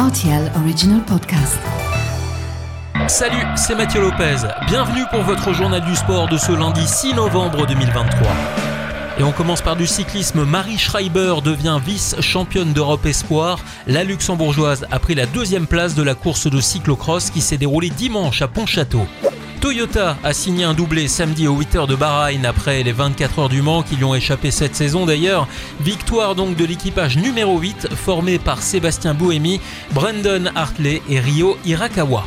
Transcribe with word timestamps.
RTL 0.00 0.50
Original 0.56 1.04
Podcast. 1.04 1.58
Salut, 3.06 3.44
c'est 3.54 3.74
Mathieu 3.74 4.00
Lopez. 4.00 4.36
Bienvenue 4.66 5.02
pour 5.10 5.20
votre 5.24 5.52
journal 5.52 5.84
du 5.84 5.94
sport 5.94 6.26
de 6.26 6.38
ce 6.38 6.52
lundi 6.52 6.86
6 6.86 7.12
novembre 7.12 7.66
2023. 7.66 8.26
Et 9.18 9.22
on 9.22 9.32
commence 9.32 9.60
par 9.60 9.76
du 9.76 9.86
cyclisme. 9.86 10.44
Marie 10.46 10.78
Schreiber 10.78 11.34
devient 11.44 11.78
vice-championne 11.84 12.72
d'Europe 12.72 13.04
Espoir. 13.04 13.58
La 13.86 14.02
luxembourgeoise 14.02 14.86
a 14.90 14.98
pris 14.98 15.14
la 15.14 15.26
deuxième 15.26 15.66
place 15.66 15.94
de 15.94 16.02
la 16.02 16.14
course 16.14 16.46
de 16.46 16.62
cyclocross 16.62 17.28
qui 17.28 17.42
s'est 17.42 17.58
déroulée 17.58 17.90
dimanche 17.90 18.40
à 18.40 18.48
Pontchâteau. 18.48 19.06
Toyota 19.60 20.16
a 20.24 20.32
signé 20.32 20.64
un 20.64 20.72
doublé 20.72 21.06
samedi 21.06 21.46
aux 21.46 21.54
8 21.54 21.76
heures 21.76 21.86
de 21.86 21.94
Bahreïn 21.94 22.46
après 22.46 22.82
les 22.82 22.92
24 22.92 23.38
heures 23.40 23.48
du 23.50 23.60
Mans 23.60 23.82
qui 23.82 23.94
lui 23.94 24.04
ont 24.04 24.14
échappé 24.14 24.50
cette 24.50 24.74
saison 24.74 25.04
d'ailleurs. 25.04 25.46
Victoire 25.80 26.34
donc 26.34 26.56
de 26.56 26.64
l'équipage 26.64 27.18
numéro 27.18 27.58
8 27.58 27.88
formé 27.94 28.38
par 28.38 28.62
Sébastien 28.62 29.12
Buemi, 29.12 29.60
Brandon 29.92 30.50
Hartley 30.54 31.02
et 31.10 31.20
Rio 31.20 31.58
Hirakawa. 31.66 32.24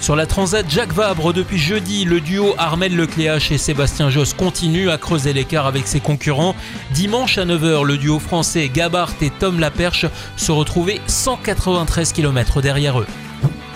Sur 0.00 0.14
la 0.14 0.26
Transat 0.26 0.70
Jacques 0.70 0.92
Vabre, 0.92 1.32
depuis 1.32 1.58
jeudi, 1.58 2.04
le 2.04 2.20
duo 2.20 2.54
Armel 2.58 2.94
Lecléache 2.94 3.50
et 3.50 3.58
Sébastien 3.58 4.08
Josse 4.08 4.32
continue 4.32 4.90
à 4.90 4.98
creuser 4.98 5.32
l'écart 5.32 5.66
avec 5.66 5.88
ses 5.88 5.98
concurrents. 5.98 6.54
Dimanche 6.92 7.38
à 7.38 7.44
9h, 7.44 7.84
le 7.84 7.98
duo 7.98 8.20
français 8.20 8.70
Gabart 8.72 9.14
et 9.20 9.30
Tom 9.30 9.58
Laperche 9.58 10.06
se 10.36 10.52
retrouvaient 10.52 11.00
193 11.08 12.12
km 12.12 12.62
derrière 12.62 13.00
eux. 13.00 13.06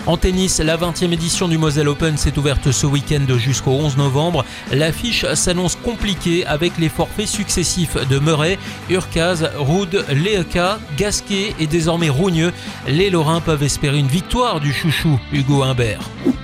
En 0.05 0.17
tennis, 0.17 0.59
la 0.59 0.75
20e 0.75 1.13
édition 1.13 1.47
du 1.47 1.57
Moselle 1.57 1.87
Open 1.87 2.17
s'est 2.17 2.37
ouverte 2.37 2.73
ce 2.73 2.85
week-end 2.85 3.25
jusqu'au 3.37 3.71
11 3.71 3.95
novembre. 3.95 4.43
L'affiche 4.73 5.25
s'annonce 5.33 5.77
compliquée 5.77 6.45
avec 6.45 6.77
les 6.77 6.89
forfaits 6.89 7.27
successifs 7.27 7.95
de 8.09 8.19
Murray, 8.19 8.59
Urcaz, 8.89 9.49
Rude, 9.57 10.03
Leeka, 10.09 10.79
Gasquet 10.97 11.55
et 11.57 11.67
désormais 11.67 12.09
Rougneux. 12.09 12.51
Les 12.85 13.09
Lorrains 13.09 13.39
peuvent 13.39 13.63
espérer 13.63 13.97
une 13.97 14.07
victoire 14.07 14.59
du 14.59 14.73
chouchou 14.73 15.17
Hugo 15.31 15.63
Humbert. 15.63 16.01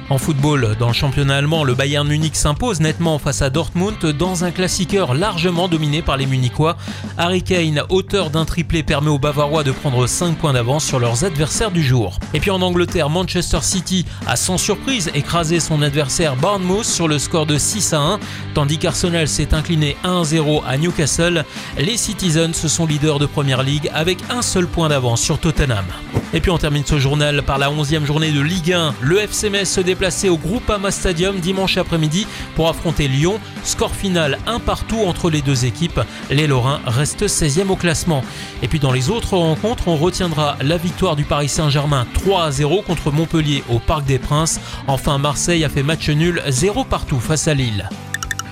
En 0.10 0.18
football, 0.18 0.76
dans 0.80 0.88
le 0.88 0.94
championnat 0.94 1.36
allemand, 1.36 1.64
le 1.64 1.76
Bayern 1.76 2.08
Munich 2.08 2.36
s'impose 2.36 2.80
nettement 2.80 3.20
face 3.20 3.44
à 3.44 3.52
Dortmund 3.52 4.00
dans 4.18 4.44
un 4.44 4.50
classiqueur 4.50 5.14
largement 5.14 5.68
dominé 5.68 6.02
par 6.02 6.18
les 6.18 6.26
Munichois. 6.26 6.78
Harry 7.16 7.44
Kane, 7.44 7.84
auteur 7.90 8.32
d'un 8.32 8.46
triplé, 8.46 8.82
permet 8.82 9.12
aux 9.12 9.20
Bavarois 9.20 9.64
de 9.64 9.72
prendre 9.72 10.08
5 10.08 10.36
points 10.36 10.54
d'avance 10.54 10.84
sur 10.84 11.00
leurs 11.00 11.26
adversaires 11.26 11.70
du 11.70 11.84
jour. 11.84 12.18
Et 12.34 12.40
puis 12.40 12.50
en 12.50 12.64
Angleterre, 12.64 13.12
Manchester 13.52 13.78
City 13.78 14.06
a 14.28 14.36
sans 14.36 14.60
surprise 14.60 15.10
écrasé 15.16 15.60
son 15.60 15.82
adversaire 15.82 16.36
Bournemouth 16.36 16.84
sur 16.84 17.08
le 17.08 17.18
score 17.18 17.48
de 17.48 17.58
6 17.58 17.94
à 17.94 18.00
1, 18.00 18.20
tandis 18.54 18.78
qu'Arsenal 18.78 19.28
s'est 19.28 19.56
incliné 19.56 19.98
1-0 20.04 20.62
à 20.68 20.78
Newcastle. 20.78 21.46
Les 21.80 21.98
Citizens 21.98 22.54
sont 22.54 22.86
leaders 22.86 23.18
de 23.18 23.26
Première 23.26 23.64
League 23.64 23.90
avec 23.92 24.20
un 24.30 24.44
seul 24.44 24.68
point 24.68 24.90
d'avance 24.90 25.22
sur 25.22 25.40
Tottenham. 25.40 25.86
Et 26.34 26.42
puis 26.42 26.52
on 26.52 26.58
termine 26.58 26.86
ce 26.86 27.00
journal 27.00 27.42
par 27.42 27.58
la 27.58 27.70
11e 27.72 28.06
journée 28.06 28.32
de 28.32 28.42
Ligue 28.42 28.74
1. 28.74 28.94
Le 29.02 29.20
FC 29.20 29.50
Metz 29.50 29.70
se 29.70 29.82
déplaçait 29.82 30.30
au 30.30 30.38
Groupama 30.38 30.92
Stadium 30.92 31.40
dimanche 31.40 31.78
après-midi 31.78 32.28
pour 32.56 32.70
affronter 32.70 33.08
Lyon. 33.08 33.40
Score 33.64 33.96
final 33.96 34.38
un 34.46 34.60
partout 34.60 35.00
entre 35.06 35.30
les 35.30 35.42
deux 35.42 35.66
équipes. 35.66 36.00
Les 36.30 36.46
Lorrains 36.46 36.82
restent 36.86 37.26
16e 37.26 37.70
au 37.70 37.76
classement. 37.76 38.24
Et 38.62 38.68
puis 38.68 38.80
dans 38.80 38.92
les 38.92 39.10
autres 39.10 39.38
rencontres, 39.38 39.88
on 39.88 39.96
retiendra 39.96 40.58
la 40.62 40.78
victoire 40.78 41.16
du 41.16 41.24
Paris 41.24 41.50
Saint-Germain 41.50 42.06
3 42.14 42.44
à 42.44 42.52
0 42.52 42.84
contre 42.84 43.12
Montpellier 43.12 43.64
au 43.70 43.80
Parc 43.80 44.06
des 44.06 44.20
Princes. 44.20 44.60
Enfin, 44.88 45.18
Marseille 45.18 45.64
a 45.64 45.70
fait 45.70 45.84
match 45.84 46.10
nul 46.10 46.44
0 46.48 46.84
partout 46.84 47.20
face 47.20 47.48
à 47.48 47.56
Lille. 47.56 47.90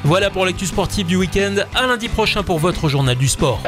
Voilà 0.03 0.29
pour 0.29 0.45
l'actu 0.45 0.65
sportive 0.65 1.05
du 1.05 1.15
week-end. 1.15 1.55
À 1.75 1.85
lundi 1.85 2.07
prochain 2.09 2.41
pour 2.41 2.57
votre 2.57 2.89
journal 2.89 3.15
du 3.15 3.27
sport. 3.27 3.61